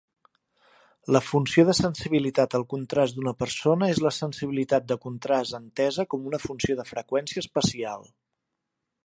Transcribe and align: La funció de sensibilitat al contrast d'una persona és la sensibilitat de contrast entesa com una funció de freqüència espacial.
La 1.15 1.19
funció 1.25 1.65
de 1.67 1.75
sensibilitat 1.79 2.55
al 2.59 2.65
contrast 2.71 3.17
d'una 3.19 3.35
persona 3.43 3.91
és 3.97 4.01
la 4.07 4.13
sensibilitat 4.19 4.89
de 4.93 4.99
contrast 5.05 5.59
entesa 5.61 6.09
com 6.15 6.27
una 6.33 6.43
funció 6.49 6.81
de 6.81 6.89
freqüència 6.95 7.47
espacial. 7.47 8.11